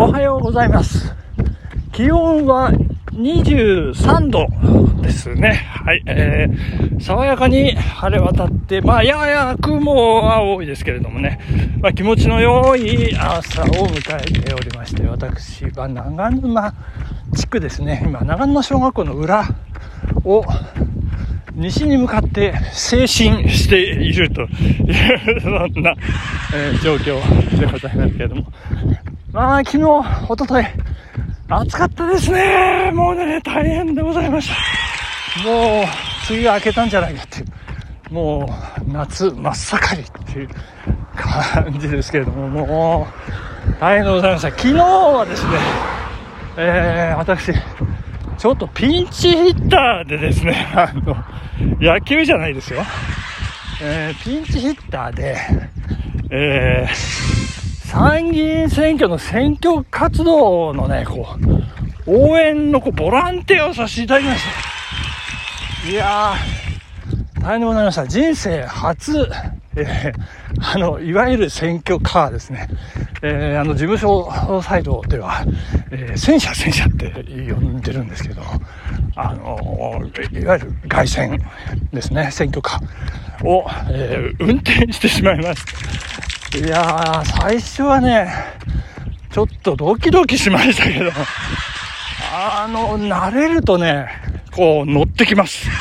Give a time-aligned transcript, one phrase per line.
[0.00, 1.12] おはようございます。
[1.90, 2.70] 気温は
[3.14, 4.46] 23度
[5.02, 5.54] ですね。
[5.54, 6.04] はい。
[6.06, 11.40] えー、爽やかに晴れ渡って、まあ、やや雲は多いですけれどもね、
[11.80, 16.74] まあ、気持ちの良い朝を迎えておりまして、私は長沼
[17.34, 18.04] 地区ですね。
[18.06, 19.48] 今、長沼小学校の裏
[20.22, 20.44] を、
[21.56, 25.96] 西に向かって静進しているという、そんな、
[26.54, 28.44] えー状況でございますけれども。
[29.38, 29.84] まあ、昨日、
[30.28, 30.64] おととい、
[31.48, 32.90] 暑かったですね。
[32.92, 35.48] もうね、大変でございました。
[35.48, 35.84] もう、
[36.28, 37.42] 梅雨明けたんじゃないかってい
[38.10, 38.52] う、も
[38.84, 40.48] う、夏真っ盛りっていう
[41.14, 43.06] 感じですけれども、も
[43.68, 44.50] う、大変でございました。
[44.50, 45.52] 昨日はですね、
[46.56, 47.52] えー、私、
[48.38, 51.16] ちょっとピンチヒッターでですね、 あの、
[51.80, 52.82] 野球じゃないですよ。
[53.84, 55.36] えー、ピンチヒッターで、
[56.28, 57.27] えー、
[57.88, 61.26] 参議院選挙の選挙活動のね、こ
[62.06, 64.42] う、応援のこうボランティアをさせていただきまし
[65.84, 65.90] た。
[65.90, 68.06] いやー、大変でございました。
[68.06, 69.26] 人生初、
[69.74, 70.28] えー
[70.60, 72.68] あの、いわゆる選挙カーですね。
[73.22, 75.44] えーあの、事務所サイドでは、
[75.90, 78.42] えー戦車戦車って呼んでるんですけど、
[79.16, 80.02] あの、
[80.38, 81.40] いわゆる外線
[81.90, 85.64] ですね、選挙カーを、え運転してしまいまし
[86.12, 86.17] た。
[86.56, 88.32] いやー、最初はね、
[89.30, 91.10] ちょっとドキドキしましたけど、
[92.32, 94.08] あの、慣れるとね、
[94.56, 95.68] こう乗ってきます。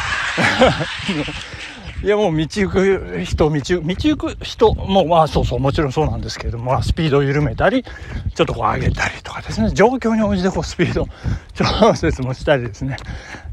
[2.04, 11.08] いやもう道行く人、道行道行く人も、まあそうそう、もちろんそうなんですけれども、まあスピードを緩めたり、ちょっとこう上げたりとかですね、状況に応じてこうスピード
[11.56, 12.98] 調節もしたりですね。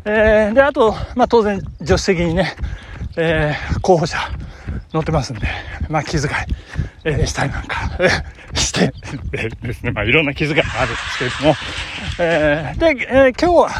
[0.05, 2.57] えー、で、あと、まあ当然助手席にね、
[3.17, 4.19] えー、候補者
[4.93, 5.47] 乗ってますんで、
[5.89, 6.27] まあ気遣い、
[7.05, 8.93] えーしたりなんか、えーして、
[9.33, 11.55] えーですね、まあいろんな気遣いがあるんですけれども、
[12.19, 13.71] えー、で、えー今日は、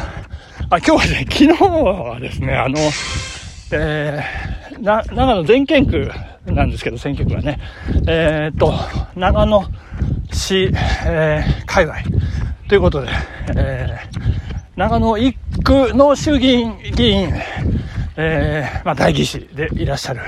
[0.69, 2.77] あ、今日はね、昨日はですね、あの、
[3.71, 6.11] えー、な、長野全県区
[6.45, 7.59] なんですけど、選挙区はね、
[8.07, 8.73] えーっと、
[9.15, 9.63] 長野
[10.31, 10.71] 市、
[11.05, 11.97] えー、界隈。
[12.67, 13.09] ということで、
[13.55, 14.19] えー、
[14.75, 17.31] 長野一区の衆議院議員、
[18.17, 20.21] えー、まあ、代議士でいらっしゃる、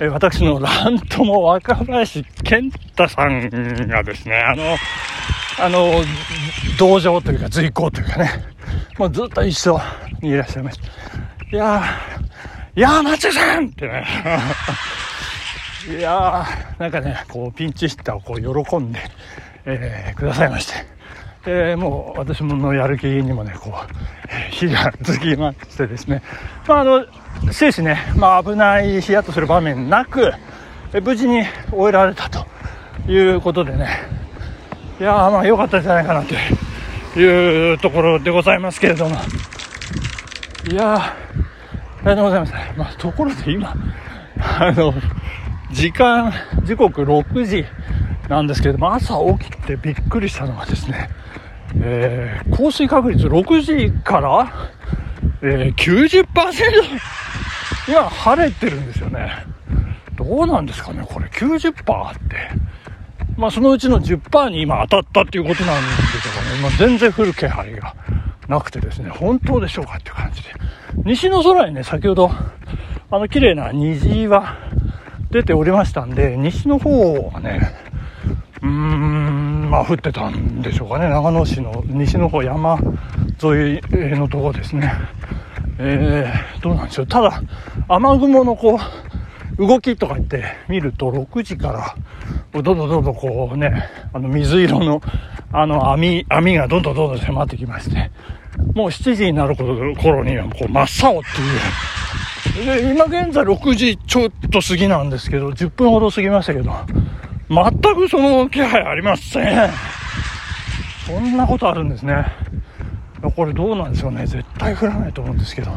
[0.00, 3.48] えー私の乱とも若林健太さん
[3.88, 4.76] がですね、あの、
[5.60, 5.92] あの、
[6.78, 8.30] 同情というか随行というかね、
[8.98, 9.80] もうずっと一緒
[10.20, 11.56] にいらっしゃいました。
[11.56, 14.04] いやー、いやー、松井さんってね、
[15.98, 19.00] いやー、なんかね、こう、ピンチヒッターをこう、喜んで、
[19.64, 20.74] えーくださいまして、
[21.46, 23.74] えーもう、私ものやる気にもね、こう、
[24.50, 26.22] 火がつきましてですね、
[26.66, 27.04] まあ、あの、
[27.52, 30.32] 終始ね、まあ、危ない、ヒヤッとする場面なく、
[31.02, 32.46] 無事に終えられたと
[33.10, 33.88] いうことでね、
[35.00, 36.34] いやー、まあ、良かったんじゃないかなと
[37.18, 39.16] いうところでございますけれども、
[40.70, 41.14] いやー、あ
[42.00, 42.52] りがとうございます。
[42.76, 43.74] まあ、ところで今、
[44.60, 44.94] あの、
[45.70, 46.32] 時間、
[46.64, 47.64] 時刻6時
[48.28, 51.10] なんですけれども、朝起きてびっくりしたのがですね、
[51.80, 54.52] えー、降水確率6時から、
[55.42, 56.24] えー、90%
[57.88, 59.46] 今晴れてるんですよね。
[60.16, 62.50] どうなんですかね、これ90%あって。
[63.36, 66.60] まあ、そのうちの10%に今当たったっていうことなんでしょうかね。
[66.60, 67.94] まあ、全然降る気配が
[68.48, 70.50] なくてですね、本当でしょうかっていう感じで。
[71.04, 72.30] 西の空にね、先ほど、
[73.10, 74.56] あの、綺麗な虹は
[75.30, 77.74] 出ておりましたんで、西の方はね、
[78.60, 81.08] うーん、まあ降ってたんでしょうかね。
[81.08, 82.78] 長野市の西の方山
[83.42, 83.80] 沿い
[84.16, 84.92] のところですね。
[85.78, 87.06] えー、どうなんでしょう。
[87.06, 87.42] ただ、
[87.88, 88.78] 雨雲のこ
[89.58, 91.96] う、動きとか言って見ると、6時から、
[92.52, 95.00] どんどんどんどんこうね、あの水色の、
[95.52, 98.10] あの網、網がどんどんどんどん迫ってきまして、
[98.74, 102.82] もう7時になる頃にはこう真っ青っていう。
[102.82, 106.72] で、今現在6時ちょっと過ぎなんですけど、10分ほど過ぎましたけど、
[107.48, 109.70] 全くその気配ありません。
[111.06, 112.26] そんなことあるんですね。
[113.34, 114.26] これどうなんでしょうね。
[114.26, 115.72] 絶対降らないと思うんですけど。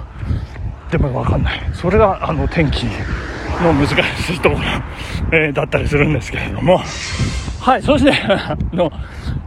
[0.91, 1.61] でもわかんない。
[1.73, 2.85] それがあの天気
[3.63, 3.91] の難し
[4.35, 4.61] いところ、
[5.37, 6.81] えーだったりするんですけれども。
[7.59, 8.91] はい、そして、 あの、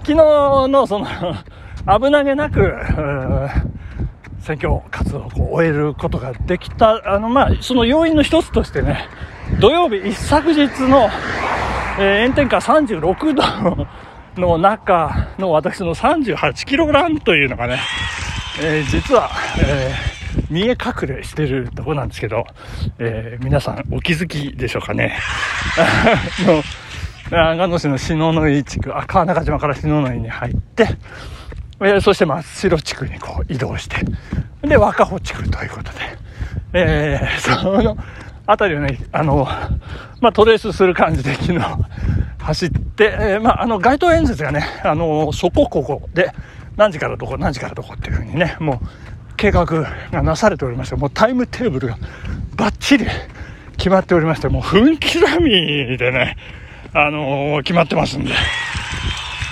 [0.02, 1.06] 昨日のその、
[2.00, 2.74] 危なげなく、
[4.38, 9.08] 選挙活動を終えることができた、あの、まあ、その要因の一つとしてね、
[9.58, 11.08] 土曜日一昨日の、
[11.98, 13.86] えー炎天下36度
[14.40, 17.80] の中の私の38キロランというのがね、
[18.62, 20.14] えー実は、えー
[20.50, 22.44] 見え隠れしてるとこなんですけど、
[22.98, 25.16] えー皆さんお気づきでしょうかね。
[25.78, 26.62] あの
[27.30, 30.88] 長野市の篠ノ井地区、あ、川中島から篠ノ井に入って、
[31.80, 34.04] えー、そして真っ白地区にこう移動して、
[34.62, 35.98] で、若穂地区ということで、
[36.74, 37.96] えー、その
[38.46, 39.48] 辺りをね、あの、
[40.20, 41.60] まあ、トレースする感じで昨日
[42.38, 46.30] 走って、えー、まあ、あの、街頭演説がね、あの、そこここで、
[46.76, 48.86] 何時からどこ、何時からどこっていうふうにね、もう、
[49.36, 51.98] 計画がなされておりまして、もうタイムテーブルが
[52.56, 53.06] バッチリ
[53.76, 56.36] 決まっておりまして、もう分刻みでね、
[56.92, 58.30] あのー、決まってますんで。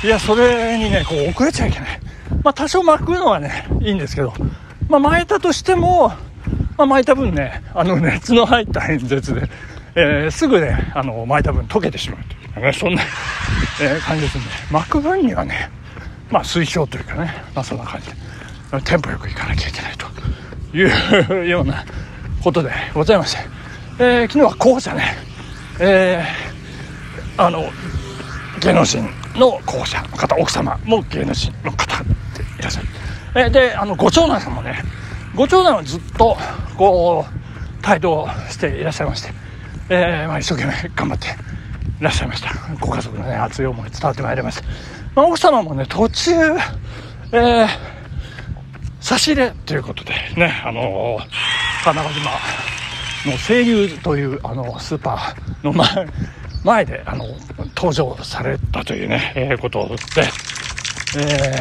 [0.04, 2.00] いや、それにね、こう遅れちゃいけない。
[2.42, 4.32] まあ、多少巻くのはね、いいんですけど、
[4.88, 6.08] まあ、巻いたとしても、
[6.76, 9.48] まあ、巻いた分ね、あの、熱の入った演説で、
[9.94, 12.41] えー、すぐね、あの、巻いた分溶けてしまうと
[12.75, 13.02] そんな、
[13.81, 15.70] えー、感じですんで、巻く分にはね、
[16.31, 18.16] まあ、推奨というかね、まあ、そんな感じで、
[18.82, 20.12] テンポよく行かなきゃいけないと。
[20.75, 21.84] いうような
[22.43, 23.38] ことでございまして、
[23.99, 25.14] えー、昨日は候補者ね、
[25.78, 27.64] えー、あの、
[28.60, 32.08] 芸能人の候補者の方、奥様も芸能人の方で
[32.58, 32.87] いらっしゃる。
[33.34, 34.82] えー、で、あの、ご長男さんもね、
[35.34, 36.37] ご長男はずっと、
[36.76, 39.32] こう、帯同していらっしゃいまして、
[39.90, 41.28] えー、まあ、一生懸命頑張って
[42.02, 42.50] らっしゃいました。
[42.81, 44.64] ご家族のね、熱い思い伝わってまいりました。
[45.14, 46.32] まあ、奥様もね、途中、
[47.32, 47.69] えー、
[49.00, 51.19] 差し入れということでね、あのー、
[51.84, 52.37] 神奈川
[53.25, 55.88] 島の清流というあのスーパーの前
[56.64, 57.26] 前であの
[57.76, 59.94] 登場されたというね、えー、ことで、
[61.19, 61.58] え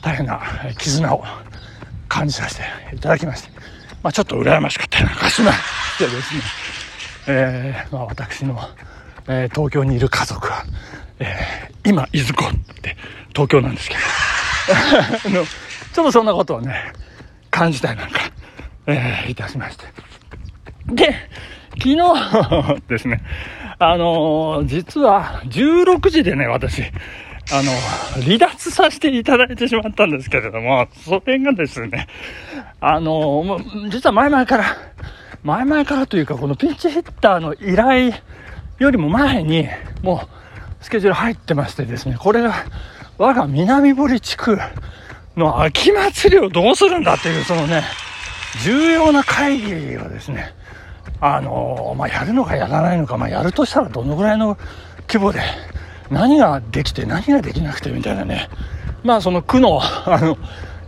[0.00, 0.40] ー、大変な
[0.78, 1.24] 絆を
[2.08, 3.50] 感じさせていただきまして、
[4.02, 6.40] まあ、ちょっと羨ましかったりなんかしましてですね、
[7.28, 8.58] えーまあ、私の、
[9.28, 10.64] えー、東京にいる家族は、
[11.18, 12.96] えー、今、いずこって
[13.28, 14.00] 東京なんですけど
[15.38, 16.92] あのちょっとそんなことをね、
[17.50, 18.20] 感じたりなんか、
[18.86, 19.84] えー、いたしまして。
[20.88, 21.14] で、
[21.76, 21.96] 昨日
[22.88, 23.22] ですね、
[23.78, 27.72] あのー、実は16時でね、私、あの、
[28.22, 32.06] 離脱させていただいてしまったんですけれども、それがですね、
[32.80, 34.64] あの実は前々から、
[35.42, 38.12] 前々からというか、このピンチヒッターの依頼
[38.78, 39.68] よりも前に、
[40.02, 42.54] もう、スケジュール入ってましてですね、これが、
[43.18, 44.58] 我が南堀地区
[45.36, 47.82] の秋祭りをどうするんだっていう、そのね、
[48.62, 50.54] 重要な会議をですね、
[51.20, 54.56] あのまあ、やるのかやらないのか、まあ、やるとしたらどのぐらいの
[55.08, 55.40] 規模で、
[56.10, 58.48] 何ができて何ができなくてみたいなね、
[59.02, 60.38] まあ、その区の、あの、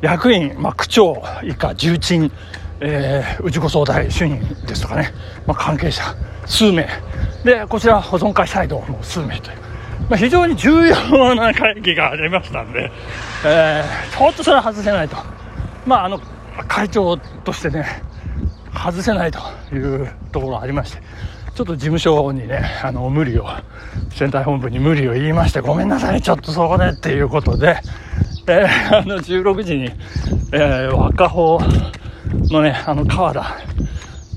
[0.00, 2.30] 役員、まあ、区長以下重鎮、
[2.80, 5.12] えー、氏子総代主任ですとかね、
[5.46, 6.02] まあ、関係者
[6.50, 6.86] 数名、
[7.44, 9.56] で、こちら保存会サイドも数名という、
[10.10, 12.90] まあ、非常に重要な会議がありましたんで、
[13.46, 15.16] えー、ちょっとそれは外せないと。
[15.86, 16.20] まあ、あの、
[16.68, 17.86] 会長としてね、
[18.74, 19.38] 外せないと
[19.74, 21.02] いうところがありまして、
[21.54, 23.46] ちょっと事務所にね、あの、無理を、
[24.10, 27.80] 選対本部に無理を言いまして、ごめんなさい、ちょっとそこでっていうことで、
[28.48, 29.90] えー、あの、16時に、
[30.52, 31.60] えー、若穂
[32.50, 33.56] のね、あの、川田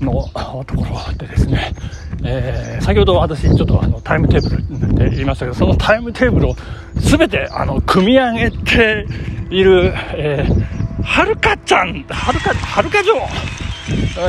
[0.00, 0.22] の
[0.66, 1.74] ところでですね、
[2.22, 4.42] えー、先ほど私ちょっとあのタイムテー
[4.78, 6.56] ブルで言いましたけど、そのタイムテーブルを
[6.96, 9.06] 全てあの組み上げて
[9.50, 13.14] いる、えー、はるかちゃん、はるか、はるか城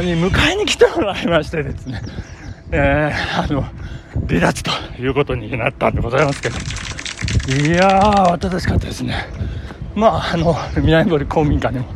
[0.01, 2.01] に迎えに来てもらいましてですね、
[2.71, 3.63] えー、あの、
[4.27, 9.15] 離脱ということになったんでございますけど、いやー、慌ただしかったですね。
[9.95, 11.87] まあ、あの、南堀公民館でも、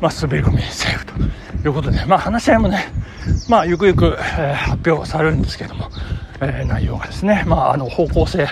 [0.00, 1.12] まあ、滑り込みセーフと
[1.68, 2.86] いうことで、まあ、話し合いもね、
[3.48, 5.88] まあ、ゆくゆく、えー、発表されるんですけども、
[6.40, 8.46] えー、内容がですね、まあ、あの方向性、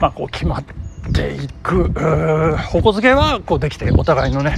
[0.00, 0.64] まあ、こう決まっ
[1.12, 4.56] ていく方向づけはこうできてお互いのね、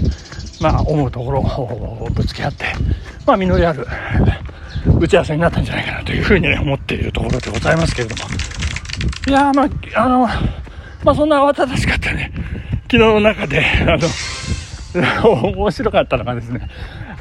[0.61, 2.67] まあ、思うところをぶつけ合って、
[3.27, 3.87] まあ、実りある
[4.99, 8.23] 打ち合わせになったんじゃないかなというふうに、ね、思っているところでございますけれども。
[9.29, 10.27] いやまああの
[11.05, 12.33] まあそんな慌ただしかったね
[12.91, 13.99] 昨日の中であの
[15.25, 16.69] 面白かったのがですね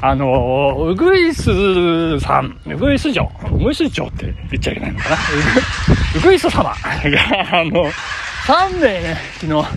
[0.04, 5.16] あの、ウグイスさん、ウグイス城、ウグイス城って言っちゃいけないのかな。
[6.18, 7.88] ウグイス様が、あの、
[8.46, 9.68] 3名ね、昨日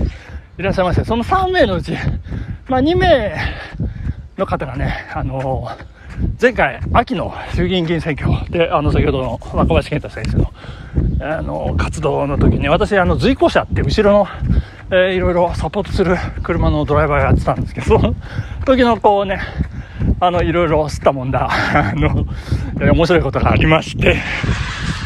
[0.57, 1.93] いらっしゃいまして、その3名のうち、
[2.67, 3.35] まあ2名
[4.35, 5.69] の方がね、あの、
[6.41, 10.53] 前回、秋の衆議院議員選挙で、あの、先ほどの若林健太先生の、
[11.21, 14.27] あの、活動の時に、私、あの、随行者って後ろの、
[14.91, 18.15] えー、いろいろサポートする車のドライバーやってたんですけど、そ の
[18.65, 19.39] 時のこうね、
[20.19, 22.25] あの、いろいろ吸ったもんだ、 あの、
[22.93, 24.17] 面白いことがありまして、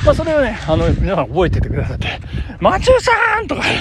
[0.05, 2.19] まあ、それをね、あの、皆さん覚えててくださって、
[2.59, 3.47] マチューさん!
[3.47, 3.61] とか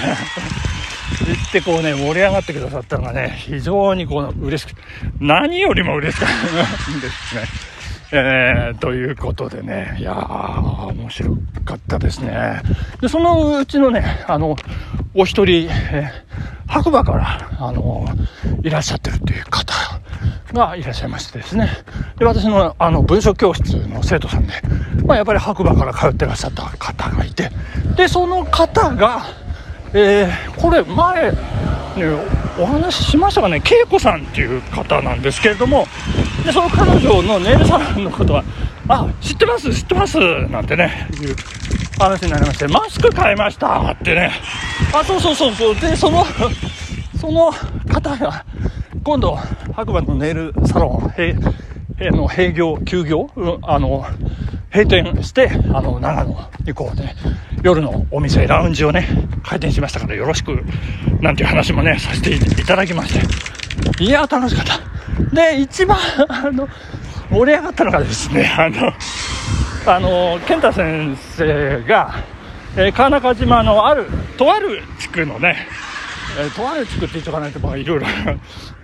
[1.25, 4.77] 言ってこうね、盛り上がってくださったのがね、非常にこう、嬉しく、
[5.19, 7.41] 何よりも嬉しかったんですね。
[8.11, 12.61] えー、ということでね、いやー、面白かったですね。
[13.01, 14.55] で、そのうちのね、あの、
[15.13, 18.07] お一人、えー、白馬から、あの、
[18.63, 19.73] いらっしゃってるっていう方
[20.53, 21.69] がいらっしゃいましてですね。
[22.17, 24.53] で、私の、あの、文書教室の生徒さんで、
[25.05, 27.51] まあ、やっぱり白馬から通ってらっしゃった方がいて、
[27.95, 29.21] で、その方が、
[29.93, 31.37] えー、これ前、ね、
[32.57, 35.85] お話ししましたかね、恵子さんっていう方なんですけれども、
[36.43, 38.43] でその彼女のネイルサロンのことは、
[38.87, 40.17] あ、知ってます、知ってます、
[40.49, 41.35] なんてね、いう
[41.99, 44.31] 話になりまして、マスク買いましたってね、
[44.93, 46.25] あ、そうそうそうそう、で、その、
[47.19, 47.51] その
[47.91, 48.45] 方が、
[49.03, 49.37] 今度、
[49.73, 51.33] 白馬のネイルサロン、へ
[52.11, 53.29] の閉業、休業、
[53.63, 54.05] あの、
[54.73, 57.15] 閉店して、あの、長野行こうね、
[57.63, 59.07] 夜のお店、ラウンジをね、
[59.43, 60.63] 開店しましたからよろしく、
[61.21, 63.58] なんていう話もね、させていただきまして。
[63.99, 64.79] いや、楽しかった。
[65.35, 66.67] で、一番、 あの、
[67.29, 68.93] 盛り上がったのがですね、 あの、
[69.85, 72.15] あの、健太先生が、
[72.75, 74.05] えー、川中島のある、
[74.37, 75.67] とある地区のね、
[76.39, 78.07] えー、とある地区って言っとかないと、まあ、いろいろ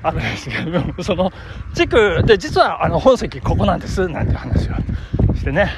[0.03, 1.31] あるんですけど、 その
[1.73, 5.71] 地区で、実は、あの、本籍ここなんです、なんて話をしてね。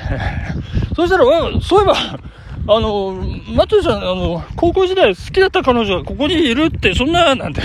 [0.96, 1.24] そしたら、
[1.62, 1.96] そういえば、
[2.70, 3.24] あの、
[3.56, 7.62] 松井さん、あの、高校時代好きだった彼女がここにいるって、そんな、なんて、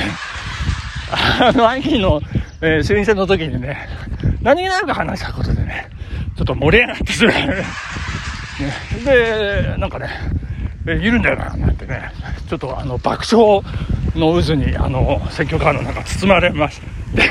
[1.12, 2.21] あの、兄の、
[2.61, 3.88] えー、衆院選の時にね、
[4.42, 5.88] 何気なく話したことでね、
[6.37, 7.28] ちょっと盛り上がってする。
[7.33, 7.64] ね、
[9.04, 10.09] で、なんかね、
[10.87, 12.11] えいるんだよな、なんてね、
[12.49, 13.62] ちょっとあの、爆笑
[14.16, 16.87] の渦に、あの、選挙カーの中包まれまして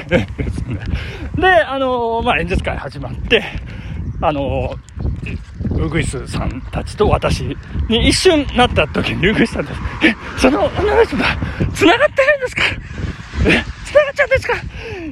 [1.38, 1.47] で。
[1.67, 3.43] あの、まあ、演説会始まって、
[4.21, 4.75] あの、
[5.71, 7.57] ウグイスさんたちと私
[7.89, 11.23] に一瞬なった時にウグイスさんたち、え、その女の人と
[11.73, 12.63] 繋がってるんですか？
[13.45, 14.53] え、繋がっちゃうんですか？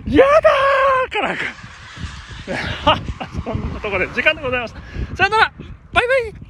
[0.08, 1.12] やだー！
[1.12, 1.44] からか
[3.44, 4.76] そんなところで時間でございます。
[5.16, 5.52] さよなら。
[5.94, 6.49] バイバイ。